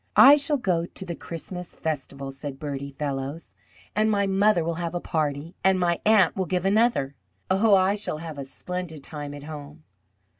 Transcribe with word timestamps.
"I 0.17 0.35
shall 0.35 0.57
go 0.57 0.87
to 0.87 1.05
the 1.05 1.13
Christmas 1.13 1.75
festival," 1.75 2.31
said 2.31 2.57
Bertie 2.57 2.93
Fellows, 2.97 3.53
"and 3.95 4.09
my 4.09 4.25
mother 4.25 4.63
will 4.63 4.73
have 4.81 4.95
a 4.95 4.99
party, 4.99 5.53
and 5.63 5.79
my 5.79 6.01
Aunt 6.07 6.35
will 6.35 6.47
give 6.47 6.65
another. 6.65 7.13
Oh! 7.51 7.75
I 7.75 7.93
shall 7.93 8.17
have 8.17 8.39
a 8.39 8.45
splendid 8.45 9.03
time 9.03 9.35
at 9.35 9.43
home." 9.43 9.83